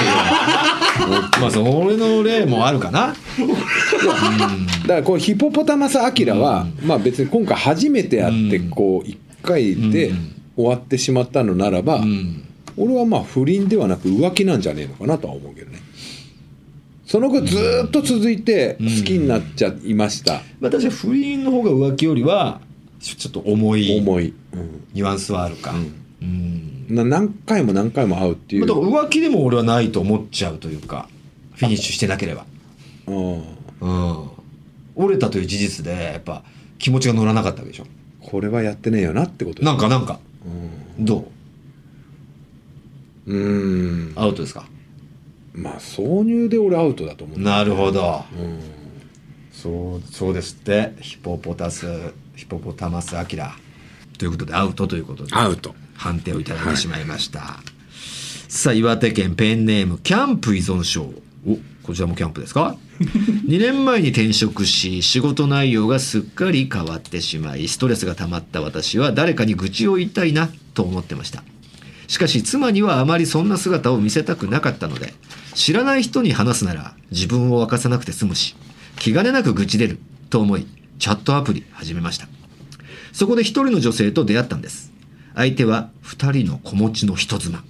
[1.41, 3.15] まあその俺の例もあるかな。
[4.83, 8.71] だからこうヒポポタマス・アキラは、まあ別に今回初めて会ってうん。
[8.71, 10.35] こう1回でうん。
[10.55, 12.45] 終わってしまったのならば、うん。
[12.77, 15.79] 俺はまあ不倫ではなく浮気なんじゃねえのかなとは思うけどね。
[17.07, 22.61] その後ずーっと続いて好きになっちゃいました、まあ確かに不倫の方が浮気よりは
[23.01, 24.33] ちょっと重い重い、
[24.95, 26.02] ニュアンスはあるか、うんうん
[26.89, 31.09] な何回も何回も会うっていう、まあだから浮気でも俺はないと思っちゃうというか
[31.55, 32.47] フィニッシュしてなければ。
[33.07, 33.43] うん
[33.81, 34.31] うん。
[34.95, 36.45] 折れたという事実でやっぱ
[36.79, 37.87] 気持ちが乗らなかったわけでしょ。
[38.21, 40.21] これはやってねえよなってことなんかなんか。
[40.99, 41.31] ど
[43.27, 43.35] う？
[43.35, 43.47] んう
[44.09, 44.09] ん。
[44.11, 44.67] うアウトですか？
[45.55, 47.39] まあ挿入で俺アウトだと思う。
[47.41, 48.25] なるほど。
[48.39, 48.61] うん。
[49.51, 50.93] そうそうですって。
[51.01, 51.87] ヒポポタス
[52.37, 53.57] ヒポポタマスアキラ。
[54.19, 55.35] ということでアウトということで。
[55.35, 57.61] アウト判定をいただいてしまいました、
[58.49, 61.13] さあ岩手県ペンネームキャンプ依存症。
[61.47, 62.77] おこちらもキャンプですか？
[63.01, 71.43] 2年前に転職し仕事内容がすっかり変わってしまいストレスが溜まった私は誰かに愚痴を言いたいなと思ってました。
[72.07, 75.15] しかし妻にはあまりそんな姿を見せたくなかったので
[75.55, 78.55] 知らない人に話すなら自分を明かさなくて済むし
[78.99, 79.99] 気兼ねなく愚痴出る
[80.31, 80.67] と思い
[80.99, 82.29] チャットアプリ始めました。
[83.13, 84.92] そこで一人の女性と出会ったんです
[85.35, 87.63] 相手は二人の子持ちの人妻。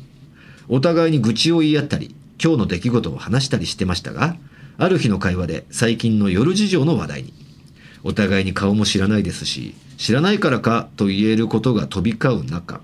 [0.69, 4.37] お互いに愚痴を言い合ったり今日の出来事を話したりしてましたが
[4.79, 7.35] ある日の会話で最近の夜事情の話題に。
[8.05, 12.81] お互いに顔も知らないですし知らないからかと言えることが飛び交う中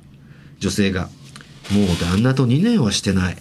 [0.60, 1.08] 女性が
[1.72, 3.36] 「もう旦那と2年はしてない。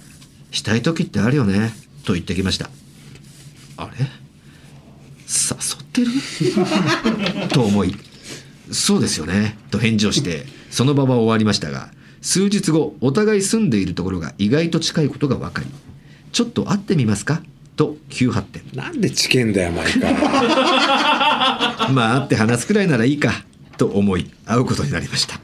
[0.52, 1.74] したい時ってあるよね」
[2.04, 2.70] と言ってきました。
[3.78, 4.06] あれ？
[4.06, 4.06] 誘
[5.82, 6.12] ってる？
[7.50, 7.96] と思い
[8.72, 11.90] 「そうですよね」と返事をしてその場は終わりましたが
[12.22, 15.68] 数日後お互い住んでいるところが意外と近いことが分かり
[16.32, 17.42] 「ちょっと会ってみますか?」
[17.78, 18.64] と急発展。
[18.74, 20.14] なんで知見だよ毎回。
[21.94, 23.46] まあ会って話すくらいならいいか
[23.78, 25.40] と思い会うことになりました。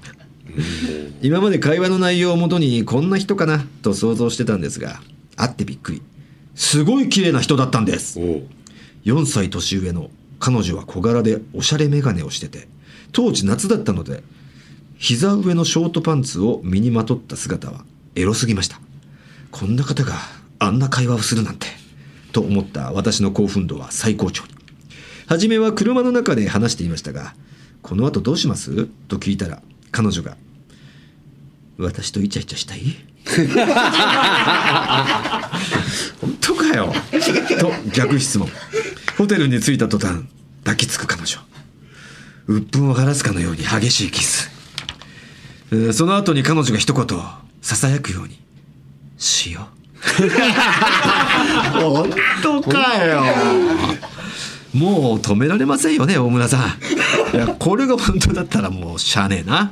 [1.21, 4.99] 今まで会話の内容をもとにこんな人かなと想像してたんですが
[5.35, 6.01] 会ってびっくり。
[6.55, 8.19] すごい綺麗な人だったんです。
[8.19, 8.43] おう。
[9.05, 10.09] 4歳年上の
[10.39, 12.67] 彼女は小柄でおしゃれ眼鏡をしてて
[13.11, 14.23] 当時夏だったので
[15.03, 17.83] 膝上のショートパンツを身にまとった姿は
[18.15, 18.79] エロすぎました。
[19.51, 20.13] こんな方が
[20.59, 21.67] あんな会話をするなんて
[22.31, 24.51] と思った私の興奮度は最高潮に。
[25.27, 27.35] 初めは車の中で話していましたが
[27.81, 28.85] この後どうします？
[29.09, 29.61] と聞いたら
[29.91, 30.37] 彼女が
[31.77, 32.79] 私とイチャイチャしたい？
[36.21, 36.93] 本当かよ。
[37.59, 38.47] と逆質問。
[39.17, 40.21] ホテルに着いた途端
[40.63, 41.39] 抱きつく彼女。
[42.47, 44.52] 鬱憤を晴らすかのように激しいキス
[45.73, 47.19] えーその後に彼女が一言
[47.61, 48.39] ささやくように
[49.17, 49.65] 「しよう」
[51.81, 52.09] 本
[52.43, 53.23] 当かよ。
[54.73, 56.57] もう止められませんよね大村さ
[57.33, 57.35] ん。
[57.35, 59.71] いやこれが本当だったらもうしゃあねえな、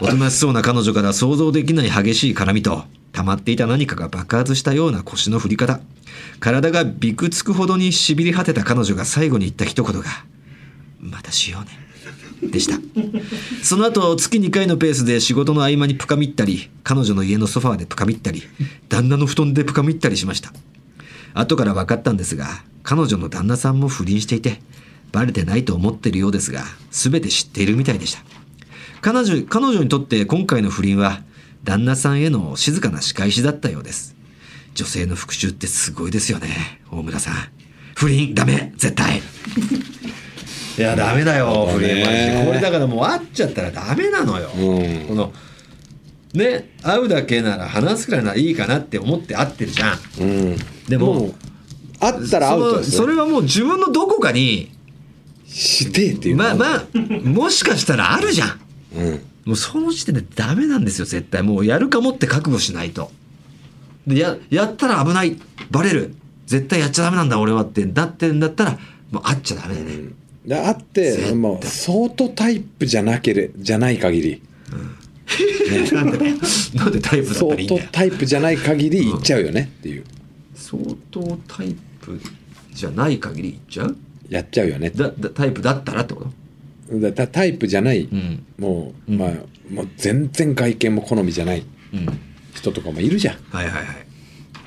[0.00, 5.80] おとなしそうな彼女から想像できない激しい絡みと溜まっていた何かが爆発したような腰の振り方。
[6.38, 10.04] 体がびくつくほどにしびり果てた彼女が最後に言った一言が
[11.00, 11.68] 「またしようね」
[12.42, 12.78] でした。
[13.62, 18.42] その後月2回のペースで仕事の合間にプカミったり彼女の家のソファーでプカミったり
[18.88, 20.52] 旦那の布団でプカミったりしました。
[21.34, 22.46] 後から分かったんですが
[22.82, 24.60] 彼女の旦那さんも不倫していて
[25.12, 28.22] バレてないと思ってるようですが全て知っているみたいでした。
[29.02, 31.22] 彼女彼女にとって今回の不倫は
[31.64, 34.16] 旦那さんへの静かな仕返しだったようです。
[34.74, 37.34] 女性の復讐ってすごいですよね大村さん。
[37.94, 39.22] 不倫ダメ絶対。
[40.78, 42.44] いやダメだよ不倫マジで。
[42.46, 45.06] これだからもう会っちゃったらダメなのよ、うん。
[45.08, 45.32] この
[46.34, 49.98] ね会うだけなら話すくらいならいいかなって思って会ってるじゃん。
[50.20, 50.56] うん。
[50.88, 51.34] でも
[51.98, 54.70] 会ったらアウそれはもう自分のどこかに
[55.46, 56.36] してっていう。
[56.36, 56.86] のまあまあ
[57.24, 58.60] もしかしたらあるじゃん。
[58.96, 59.22] うん。
[59.46, 61.42] もうその時点でダメなんですよ絶対。
[61.42, 63.10] もうやるかもって覚悟しないと。
[64.06, 65.38] でややったら危ない。
[65.70, 66.14] バレる。
[66.44, 67.84] 絶対やっちゃダメなんだ俺はって。
[67.86, 68.78] なってんだったら
[69.10, 70.02] もう会っちゃダメだね、で
[70.54, 74.42] 会ってもう相当タイプじゃなけれじゃない限り。
[75.92, 76.18] なんで
[76.74, 77.82] なんでタイプだった相らいいんだよ。
[77.84, 80.04] 当タイプじゃない限り行っちゃうよねっていう。
[80.54, 82.20] 相当タイプ
[82.72, 83.96] じゃない限りいっちゃう？
[84.28, 84.90] やっちゃうよね。
[84.90, 86.26] だだタイプだったらってこ
[86.90, 87.00] と？
[87.00, 88.44] だタタイプじゃない、ん。
[88.58, 89.18] もう、うん。
[89.18, 89.30] まあ
[89.68, 92.06] もう全然外見も好みじゃないうん。
[92.54, 93.36] 人とかもいるじゃん。
[93.50, 93.84] はいはいはい、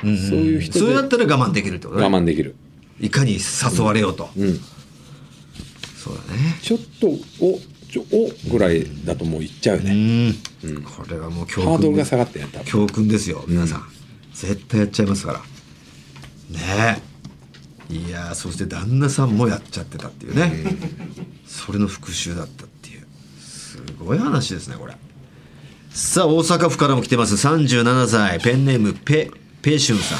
[0.03, 2.05] うんそういう人でそれだったら我慢できるってことね。
[2.05, 2.55] 我慢できる。
[2.99, 4.59] いかに誘われようと、うん
[6.01, 6.57] そうだね。
[6.61, 7.07] ちょっと
[7.43, 7.59] お
[7.91, 9.93] ちょおぐらいだともう行っちゃうようね、
[10.29, 10.35] ん。
[10.63, 10.83] うん。
[10.83, 13.83] これはもう教訓ハードルが下がってね多分教訓ですよ皆さん、
[14.33, 15.39] 絶対やっちゃいますから。
[16.57, 17.03] ね。
[17.91, 20.51] えいやーそして旦那さんもやっちゃってたっていうね、
[21.45, 23.05] それの復讐だったっていう。
[23.41, 24.95] すごい話ですねこれ。
[25.89, 27.35] さあ大阪府からも来てます。
[27.35, 28.39] 37歳。
[28.39, 29.31] ペンネームペ
[29.61, 30.19] ペシュンさん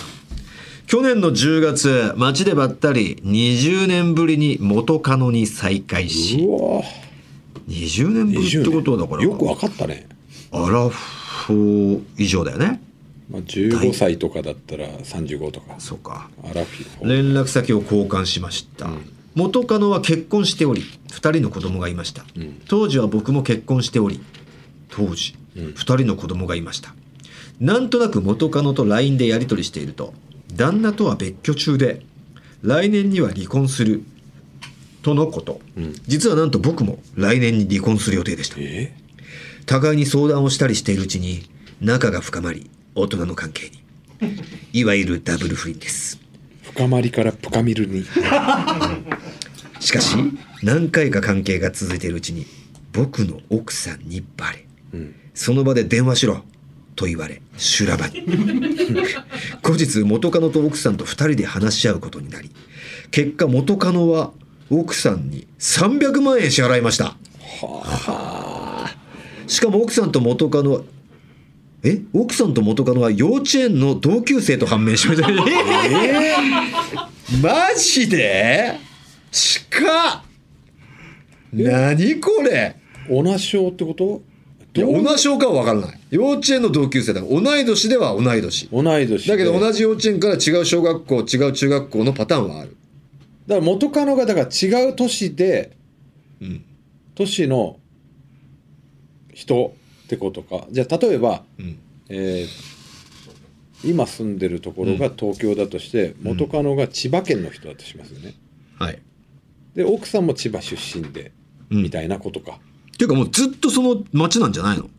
[0.89, 6.82] 去年の10月街でばったり20年ぶりに元カノに再会しうわ。
[7.67, 10.10] 20年ぶりってことはだからよくわかったね、
[10.52, 12.82] アラフォー以上だよね。
[13.30, 15.75] まあ、15歳とかだったら35とか。
[15.78, 16.32] そうか。
[16.43, 18.89] アラフィフ連絡先を交換しました、
[19.36, 22.25] 元カノは結婚しており2人の子供がいました、
[22.67, 24.19] 当時は僕も結婚しており
[24.89, 26.95] 当時、2人の子供がいました。
[27.60, 30.15] なんとなく元カノと LINE でやり取りしていると
[30.53, 32.01] 旦那とは別居中で
[32.62, 34.03] 来年には離婚する
[35.01, 35.62] とのこと、
[36.07, 38.57] 実はなんと僕も来年に離婚する予定でした。
[38.59, 38.93] え
[39.65, 41.43] 互いに相談をしたりしているうちに
[41.79, 43.79] 仲が深まり大人の関係に。
[44.73, 46.19] いわゆるダブル不倫です。
[46.63, 48.03] 深まりからプカミルに。
[49.79, 50.17] しかし
[50.62, 52.45] 何回か関係が続いているうちに
[52.91, 54.65] 僕の奥さんにバレ、
[55.33, 56.43] その場で電話しろ
[56.99, 58.25] と言われ修羅場に。
[59.63, 62.51] 後日元カノと奥さんと2人で話し合うことになり
[63.09, 64.33] 結果元カノは
[64.69, 67.15] 奥さんに300万円支払いました。
[69.47, 70.81] しかも奥さんと元カノは
[71.83, 72.01] え？
[72.12, 75.27] 奥さんと元カノは幼稚園の同級生と判明しました。
[75.31, 77.41] えー？
[77.41, 78.75] マジで？
[79.31, 80.21] 近っ。
[81.53, 82.75] 何これ？
[83.09, 84.21] 同じ小ってこと？
[84.79, 85.99] いや同じ小かは分からない。
[86.09, 87.21] 幼稚園の同級生だ。
[87.21, 88.67] 同い年では同い年。
[88.71, 89.31] 同い年で。
[89.31, 92.75] だけど同じ幼稚園から違う小学校違う中学校のパターンはある。
[93.47, 95.75] だから元カノがだから違う都市で、
[96.41, 96.63] ん。
[97.15, 97.77] 都市の
[99.33, 99.73] 人
[100.05, 100.65] ってことか。
[100.71, 101.77] じゃあ例えば、ん。
[102.09, 102.79] えー
[103.81, 108.33] 今住んでるところが東京だとして、元カノが千葉県の人だとしますよね。
[108.77, 108.99] はい。
[109.73, 111.31] で奥さんも千葉出身で、
[111.69, 111.83] うん。
[111.83, 112.59] みたいなことか
[112.99, 114.89] っていうかもうずっとその町なんじゃないの？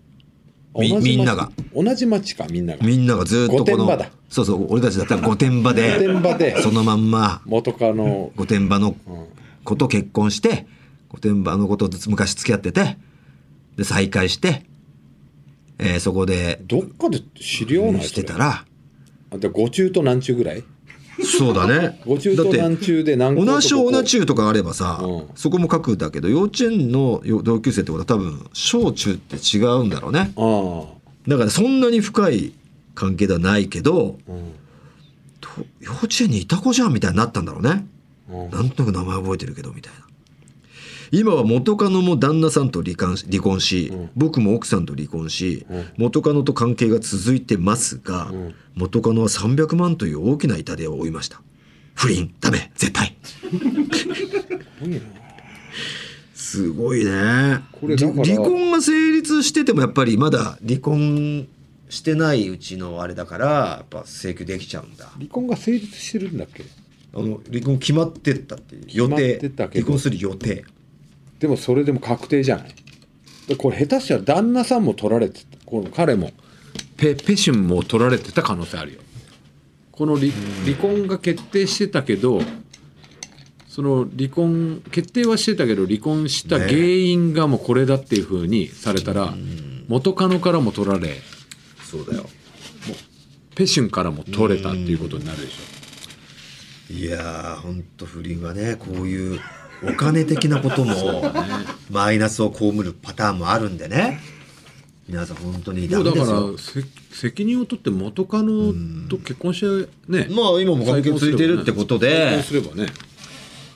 [0.75, 1.51] みみんなが。
[1.75, 2.87] 同じ町かみんなが。
[2.87, 3.87] みんながずっとこの
[4.31, 6.63] そうそう俺たちだったら御殿場御殿で場で。
[6.63, 9.27] そのまんま元カノ、御殿場のうん。
[9.65, 10.67] 子と結婚して
[11.11, 12.97] 御殿場の子と昔付き合ってて
[13.77, 14.65] で再会して、
[15.79, 18.03] えーそこでどっかで知り合い？
[18.03, 18.65] してたら
[19.31, 20.65] あで五中と南中ぐらい？
[21.25, 22.01] そうだね。
[22.07, 25.29] 五中とだって南中で同じ同じ中とかあればさ、うん。
[25.35, 30.33] そこも書くんだけど幼稚園のよ同級生ってことは多分小中って違うんだろうね。
[30.37, 30.85] あ
[31.29, 32.53] だからそんなに深い
[32.95, 34.53] 関係ではないけどあうん。
[35.41, 35.49] と
[35.81, 37.87] 幼稚園にいた子じゃんみたいになったんだろうね。
[38.31, 38.51] うん。
[38.51, 40.01] なんとなく名前覚えてるけどみたいな
[41.13, 44.11] 今は元カノも旦那さんと離婚し離婚し、うん。
[44.17, 45.85] 僕も奥さんと離婚し、うん。
[45.97, 48.55] 元カノと関係が続いてますが、うん。
[48.75, 51.41] 元カノは300万という大きな痛手を負いました。
[51.95, 52.33] 不倫。
[52.41, 52.71] ダメ。
[52.77, 53.17] 絶対。
[56.35, 57.11] すごいね。
[57.11, 61.47] 離婚が成立しててもやっぱりまだ離婚
[61.89, 65.07] してないうちのあれだからやっぱ請求できちゃうんだ。
[65.17, 66.65] 離婚が成立してるんだっけ？
[67.13, 69.51] あの離婚決まってったっていう予定。
[69.57, 70.65] 離婚する予定
[71.41, 72.75] でもそれでも確定じゃない。
[73.49, 75.59] でこれ下手したら旦那さんも取られてた。
[75.67, 76.31] この彼も。
[76.97, 79.01] ペペシュンも取られてた可能性あるよ。
[79.91, 80.33] この離
[80.65, 82.43] 離婚が決定してたけど
[83.69, 89.35] その離婚決定はしてたけど離婚した原因がもうこれだっていうふうにされたら
[89.89, 91.17] 元カノからも取られ
[91.85, 92.27] そうだよ。
[93.55, 95.59] ペシュンからも取れたっていうことになるでし
[96.91, 99.41] いやーほんと不倫はねこういう
[99.83, 101.33] お金的なことも
[101.91, 104.21] マイナスを被るパターンもあるんでね。
[105.09, 106.57] 皆さん本当にダメですよ。
[107.13, 108.73] 責任を取って元カノ
[109.09, 110.29] と結婚してね。
[110.31, 112.87] まあ今も関係続いてるってことで再婚すればね。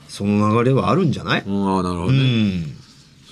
[0.09, 1.43] その流れはあるんじゃない？
[1.45, 2.77] うんああなるほうどね、ん。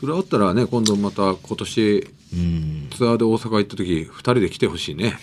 [0.01, 2.89] それあったらね今度また今年うん。
[2.91, 5.17] ツアーで大阪行った時2人で来てほしいね。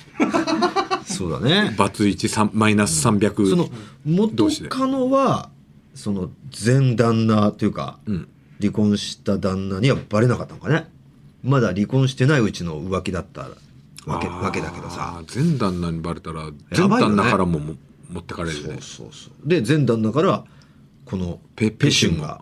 [1.06, 1.76] そうだね。
[1.78, 3.70] バツ1マイナス300、その
[4.06, 5.50] 元カノは
[6.00, 6.32] その
[6.66, 8.28] 前旦那というかうん。
[8.60, 10.88] 離婚した旦那にはバレなかったのかね。
[11.44, 13.48] まだ離婚してないうちの浮気だった
[14.06, 15.22] わけわけだけどさ。
[15.34, 17.76] 前旦那にバレたら前旦那からもも
[18.10, 18.78] 持ってかれるね。
[18.82, 20.44] そうそうで前旦那から
[21.06, 22.42] このペペシュンが。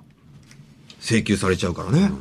[1.00, 2.20] 請求されちゃうからね、本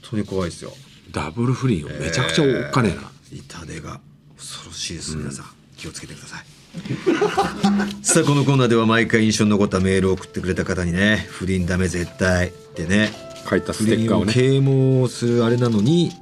[0.00, 0.72] 当に怖いですよ。
[1.10, 4.00] ダブル不倫をめちゃくちゃおっかねえな、痛手が
[4.38, 5.46] 恐ろしいです、皆さん。
[5.76, 6.51] 気をつけてください
[8.02, 13.12] さあこのコーナーでは毎回印象に残ったメールを送ってくれた方にね不倫ダメ絶対ってね
[13.48, 14.32] 書いた不ステッカーをね。
[14.32, 16.12] 啓蒙するあれなのに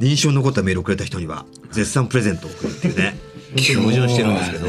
[0.00, 3.16] 印象に残ったメールをくれた人には絶賛プレゼントを送るっていうね
[3.76, 4.66] 矛盾してるんですけど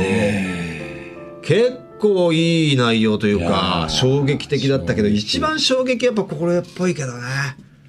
[1.42, 7.22] 結構いい内容というか衝撃的だったけど一番衝撃やっぱ心得っぽいけどね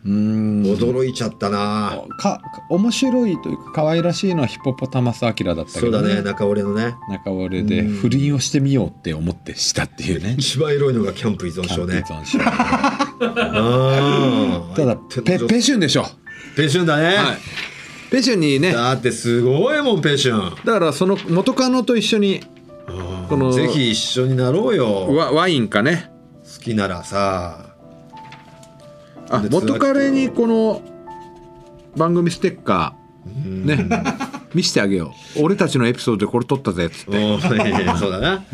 [0.04, 0.62] うん。
[0.62, 2.04] 驚いちゃったな。
[2.18, 6.94] か面白いというか可愛らしいのはヒポポタマスアキラだったけど、そうだね中折れのね。
[7.08, 10.36] 中折れで不倫をしてみようって思ってしたっていうね。
[10.38, 12.02] 一番エロいのがキャンプ依存症ね。
[12.06, 12.44] キャンプ依存症。
[13.38, 14.76] あー。
[14.76, 16.06] ただペペシュンでしょ。
[16.56, 17.38] ペシュンだね、はい。
[18.10, 18.72] ペシュンにね。
[18.72, 20.54] だってすごいもんペシュン。
[20.64, 22.42] だからその元カノと一緒に
[23.28, 25.14] このぜひ一緒になろうよ。
[25.14, 26.10] ワワインかね。
[26.44, 27.73] 好きならさ
[29.30, 30.82] あで元彼にこの
[31.96, 33.88] 番組ステッカーね
[34.52, 35.42] 見せてあげよう。
[35.42, 37.40] 俺たちのエピソードでこれ撮ったぜっつって。
[37.98, 38.44] そうだな、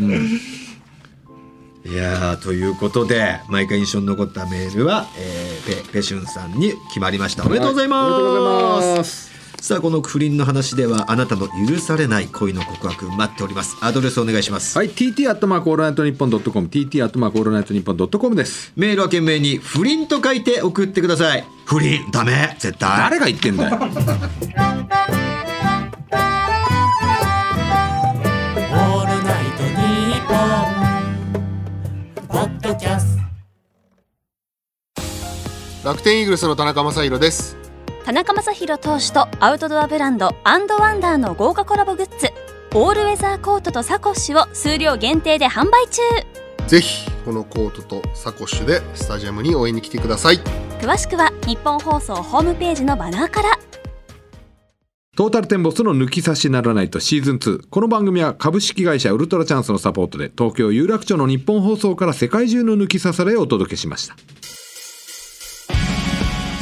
[1.85, 7.45] いやーということで毎回印象に残ったメールは、えー、ペペシュンさんに決まりました。
[7.45, 13.77] おめでとうございます,、はいおめでとうございますさあこの不倫の話ではあなたの許されない恋の告白待っております。
[13.83, 18.73] アドレスお願いします、はい TT アットマークオールナイトニッポンドットコム TT アットマークオールナイトニッポンドットコムです。
[18.75, 21.45] メールは件名に不倫と書いて送ってください。
[21.67, 22.99] 不倫ダメ絶対。
[22.99, 23.77] 誰が言ってんだよ。
[23.77, 23.95] オール
[29.25, 30.37] ナイトニッポン」
[32.29, 33.21] ポッドキャスト。
[35.89, 37.57] 楽天イーグルスの田中将大です
[38.05, 42.33] 田中将大投手とアウトドアブランドアンドワンダーの豪華コラボグッズ
[42.75, 46.03] オールウェザーコートとサコッシュを数量限定で販売中
[46.67, 50.39] ぜひこのコートとサコッシュでスタジアムに応援に来てください
[50.81, 53.59] 詳しくは日本放送ホームページのバナーから
[55.17, 57.69] トータルテンボスの抜き差しならないとシーズン2。
[57.69, 64.17] この番組は株式会社ウルトラチャンスのサポートで東京有楽町の日本放送から世界中の抜き差されをお届けしました。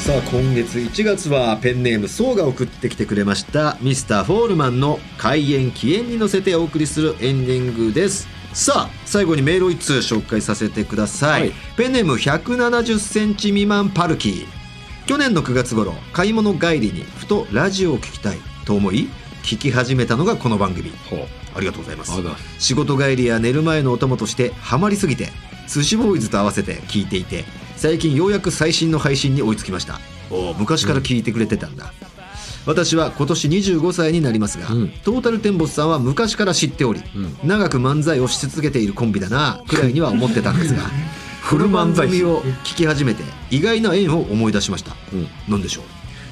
[0.08, 8.26] さあ今月1月はペンネームソウが送ってきてくれましたミスターフォールマンの開演起演に乗せてお送りするエンディングです。
[8.54, 11.52] さあ最後にメールを1通紹介させてください、はい。
[11.76, 14.46] ペンネーム1 7 0センチ未満パルキー。
[15.04, 19.10] 去年の9月頃買い物帰りにふとラジオを聞きたいと思い
[19.42, 20.90] 聞き始めたのがこの番組。
[21.54, 22.12] ありがとうございます。
[22.58, 25.28] 仕事帰りや寝る前のお供としてハマりすぎて
[25.66, 27.44] 寿司ボーイズと合わせて聞いていて
[27.78, 30.00] 最近ようやく最新の配信に追いつきました。
[30.30, 30.58] おー。
[30.58, 31.92] 昔から聞いてくれてたんだ、
[32.66, 34.88] 私は今年25歳になりますが、うん。
[35.04, 37.00] トータルテンボスさんは昔から知っており、
[37.44, 40.82] 長く漫才をし続けているコンビだなくらいには思ってたんですが
[41.40, 45.28] フル漫才を聞き始めて意外な縁を思い出しました、うん。
[45.48, 45.84] 何でしょう？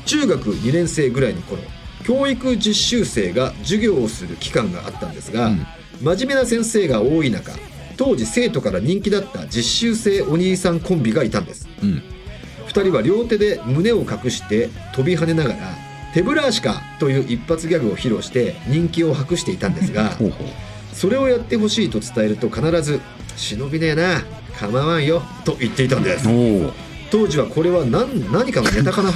[0.04, 1.62] 中学2年生ぐらいの頃
[2.04, 5.66] 教育実習生が授業をする期間があったんですが、うん。
[6.02, 7.52] 真面目な先生が多い中
[7.96, 12.02] 当時生徒から人気だった実習生お兄さんコンビがいたんですうん。
[12.68, 15.56] 2人は両手で胸を隠して飛び跳ねながら
[16.12, 20.16] 「手ぶら足か!」という一発ギャグを披露して人気を博していたんですが。
[20.92, 23.00] それをやってほしいと伝えると必ず
[23.36, 24.24] 「忍びねえな
[24.58, 26.26] 構わんよ」と言っていたんです。
[27.10, 29.12] 当時はこれは何何かのネタかな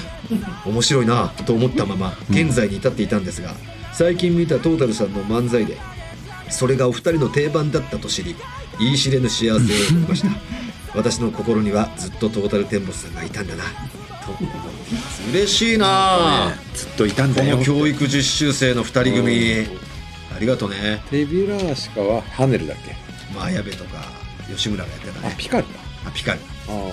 [0.66, 3.54] 面白いなと思ったまま現在に至っていたんですが
[3.92, 5.76] 最近見たトータルさんの漫才で
[6.50, 8.36] それがお二人の定番だったと知り
[8.80, 10.28] 言い知れぬ幸せを覚えました。
[10.94, 13.64] 私の心にはずっとトータルテンボスさんがいたんだな。
[13.64, 14.46] と思ってい
[14.94, 15.30] ます。
[15.30, 16.52] 嬉しいな。
[16.74, 17.58] ずっといたんこだよ。
[17.58, 19.66] の教育実習生の二人組。
[20.34, 22.94] ありがとうね手びら足かはハネルだっけ？
[23.34, 24.02] まあ矢部とか
[24.48, 25.28] 吉村がやってたね。
[25.32, 25.70] あピカルか。
[26.06, 26.40] あピカル。
[26.68, 26.92] あ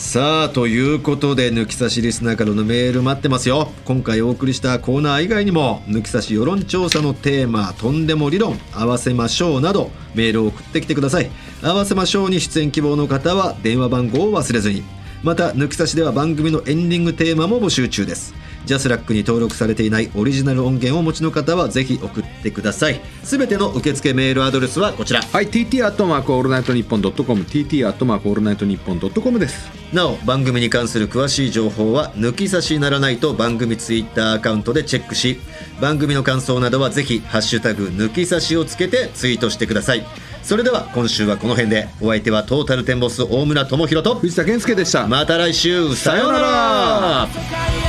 [0.00, 3.70] さあということで抜き差しリスナーからのメール待ってますよ。
[3.84, 11.30] 今回お送りしたコーナー以外にも抜き差し世論調査のテーマ「とんでも理論」合わせましょうなどメールを送ってきてください。
[11.62, 14.82] 合わせましょうに出演希望の方は電話番号を忘れずに。
[15.22, 18.34] また抜き差しでは番組のエンディングテーマも募集中です。
[18.66, 29.70] JASRAC に登録されていないオリジナル音源をお持ちの方はぜひ送ってくださいすべての受付メールアドレスはこちらはい、TT アットマークオールナイトニッポンドットコム、TT アットマークオールナイトニッポンドットコムです。
[29.92, 35.40] なお番組に関する詳しい情報は抜き差しならナイト番組ツイッターアカウントでチェックし
[35.80, 40.04] 番組の感想などはぜひハッシュタグ抜き差しをつけてツイートしてください
[40.42, 45.06] それでは今週はこの辺でお相手はトータルテンボス大村朋宏と藤田憲右でした。
[45.06, 47.79] また来週さようなら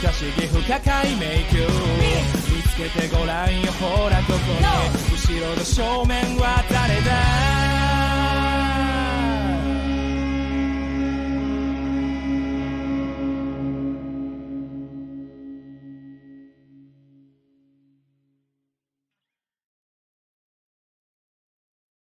[0.00, 1.68] 不可思議不可解迷宮。
[2.48, 3.70] 見つけてごらんよ。
[3.72, 4.64] ほらここに
[5.14, 7.79] 後ろの正面は誰だ？